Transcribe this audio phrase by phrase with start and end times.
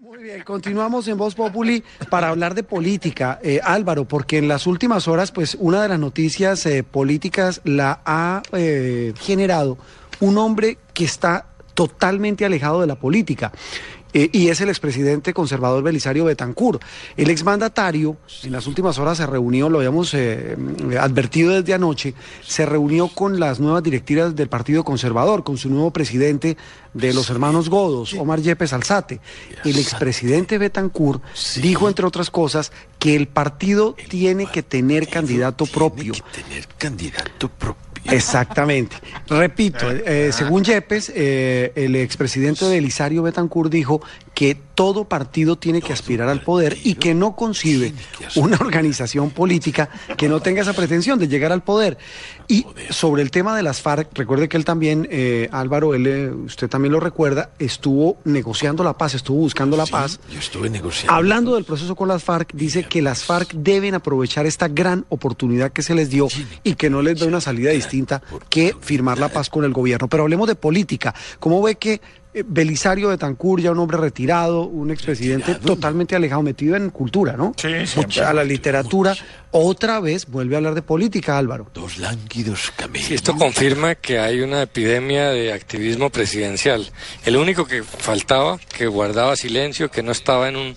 [0.00, 4.68] Muy bien, continuamos en Voz Populi para hablar de política, eh, Álvaro, porque en las
[4.68, 9.76] últimas horas, pues una de las noticias eh, políticas la ha eh, generado
[10.20, 13.50] un hombre que está totalmente alejado de la política.
[14.12, 16.82] Eh, y es el expresidente conservador Belisario Betancourt.
[17.16, 20.56] El exmandatario, en las últimas horas se reunió, lo habíamos eh,
[20.98, 25.90] advertido desde anoche, se reunió con las nuevas directivas del Partido Conservador, con su nuevo
[25.90, 26.56] presidente
[26.94, 29.20] de los hermanos Godos, Omar Yepes Alzate.
[29.64, 31.22] El expresidente Betancourt
[31.60, 36.14] dijo, entre otras cosas, que el partido tiene que tener candidato propio.
[36.14, 37.87] Tiene que tener candidato propio.
[38.10, 38.96] Exactamente.
[39.28, 44.00] Repito, eh, según Yepes, eh, el expresidente Belisario Betancourt dijo
[44.38, 47.92] que todo partido tiene que aspirar al poder y que no concibe
[48.36, 51.98] una organización política que no tenga esa pretensión de llegar al poder.
[52.46, 56.30] Y sobre el tema de las FARC, recuerde que él también, eh, Álvaro, él, eh,
[56.30, 60.20] usted también lo recuerda, estuvo negociando la paz, estuvo buscando la Sí, paz.
[60.32, 61.12] Yo estuve negociando.
[61.12, 65.72] Hablando del proceso con las FARC, dice que las FARC deben aprovechar esta gran oportunidad
[65.72, 66.28] que se les dio
[66.62, 70.06] y que no les da una salida distinta que firmar la paz con el gobierno.
[70.06, 71.12] Pero hablemos de política.
[71.40, 72.00] ¿Cómo ve que
[72.46, 75.74] Belisario Betancourt, ya un hombre retirado, un expresidente Retirado.
[75.74, 77.54] totalmente alejado, metido en cultura, ¿no?
[77.56, 78.20] Sí, siempre.
[78.22, 79.16] A la literatura,
[79.50, 81.68] otra vez vuelve a hablar de política, Álvaro.
[81.74, 83.08] Dos lánguidos camellos.
[83.08, 86.88] Sí, esto confirma que hay una epidemia de activismo presidencial.
[87.24, 90.76] El único que faltaba, que guardaba silencio, que no estaba en un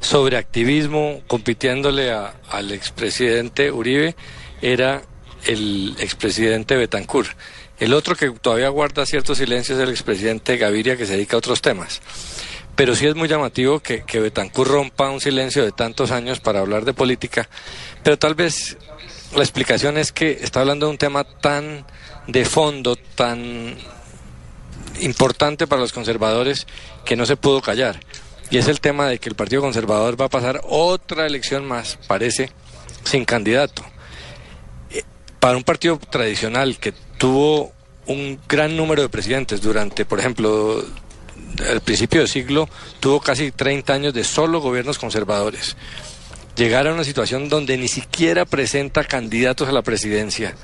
[0.00, 4.16] sobreactivismo compitiéndole a- al expresidente Uribe,
[4.62, 5.02] era
[5.46, 7.30] el expresidente Betancourt.
[7.78, 11.38] El otro que todavía guarda cierto silencio es el expresidente Gaviria, que se dedica a
[11.38, 12.00] otros temas.
[12.74, 16.60] Pero sí es muy llamativo que, que Betancourt rompa un silencio de tantos años para
[16.60, 17.48] hablar de política,
[18.02, 18.76] pero tal vez
[19.34, 21.84] la explicación es que está hablando de un tema tan
[22.26, 23.76] de fondo, tan
[25.00, 26.66] importante para los conservadores
[27.04, 28.00] que no se pudo callar.
[28.50, 31.98] Y es el tema de que el Partido Conservador va a pasar otra elección más,
[32.06, 32.50] parece,
[33.04, 33.84] sin candidato.
[35.40, 37.72] Para un partido tradicional que tuvo
[38.06, 40.84] un gran número de presidentes durante, por ejemplo,
[41.68, 42.68] al principio del siglo,
[43.00, 45.76] tuvo casi 30 años de solo gobiernos conservadores.
[46.56, 50.54] Llegar a una situación donde ni siquiera presenta candidatos a la presidencia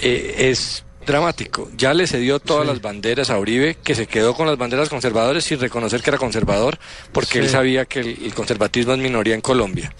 [0.00, 1.68] eh, es dramático.
[1.76, 5.42] Ya le cedió todas las banderas a Uribe, que se quedó con las banderas conservadoras
[5.42, 6.78] sin reconocer que era conservador,
[7.12, 9.92] porque él sabía que el, el conservatismo es minoría en Colombia.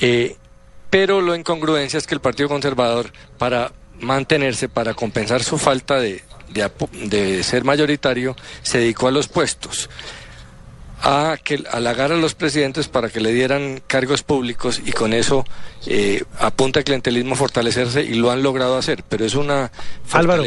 [0.00, 0.36] Eh,
[0.94, 6.22] pero lo incongruencia es que el Partido Conservador, para mantenerse, para compensar su falta de,
[7.08, 9.90] de ser mayoritario, se dedicó a los puestos
[11.02, 15.44] a que halagar a los presidentes para que le dieran cargos públicos y con eso
[15.84, 19.72] eh, apunta el clientelismo a fortalecerse y lo han logrado hacer, pero es una
[20.12, 20.44] Álvaro.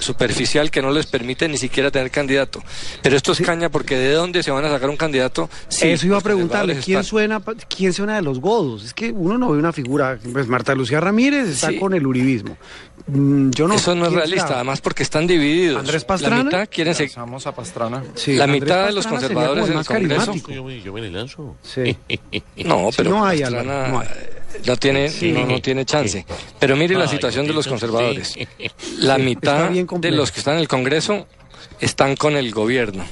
[0.00, 2.62] Superficial que no les permite ni siquiera tener candidato.
[3.02, 5.48] Pero esto es caña porque ¿de dónde se van a sacar un candidato?
[5.68, 7.42] si Eso iba a los preguntarle, ¿quién están- suena,
[7.74, 8.84] ¿quién suena de los godos?
[8.84, 11.78] Es que uno no ve una figura, pues Marta Lucía Ramírez está Sí.
[11.78, 12.56] con el uribismo.
[13.06, 15.78] Mm, Yo no, Eso no es ¿quién realista, además porque están divididos.
[15.80, 16.36] ¿Andrés Pastrana?
[16.38, 17.12] La mitad quieren seguir.
[17.18, 18.02] A Pastrana.
[18.14, 20.34] Sí, la Andrés mitad de los conservadores en el Congreso-.
[20.48, 21.56] Yo me, yo me le lanzo.
[21.62, 21.96] Sí.
[22.64, 24.08] No, Sí, pero no hay, Pastrana, no hay.
[24.66, 25.32] No tiene, Sí.
[25.32, 26.24] no, no tiene chance.
[26.58, 28.28] Pero mire la situación de los conservadores.
[28.28, 28.46] sí.
[28.98, 31.26] La mitad de los que están en el Congreso
[31.80, 33.04] están con el gobierno.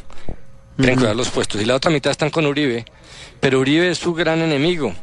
[0.76, 1.60] Quieren cuidar los puestos.
[1.60, 2.84] Y la otra mitad están con Uribe.
[3.40, 4.94] Pero Uribe es su gran enemigo.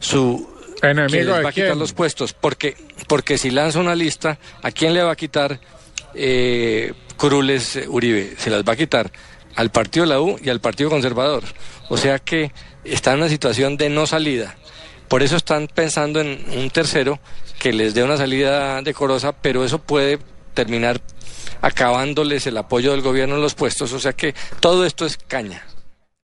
[0.00, 0.48] Su
[0.82, 2.32] ¿Enemigo les va a quitar los puestos.
[2.32, 2.76] Porque,
[3.06, 5.60] porque si lanza una lista, ¿a quién le va a quitar
[6.14, 8.34] eh, Curules eh, Uribe?
[8.38, 9.10] Se las va a quitar
[9.56, 11.42] al Partido de la U y al Partido Conservador.
[11.88, 12.52] O sea que
[12.84, 14.56] está en una situación de no salida.
[15.08, 17.18] Por eso están pensando en un tercero
[17.58, 20.18] que les dé una salida decorosa, pero eso puede
[20.54, 21.00] terminar
[21.62, 23.92] acabándoles el apoyo del gobierno en los puestos.
[23.92, 25.64] O sea que todo esto es caña.